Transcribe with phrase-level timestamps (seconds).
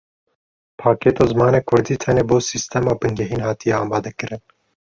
[0.79, 4.41] Pakêta zimanê kurdî tenê bo sîstema bingehîn hatiye amadekirin.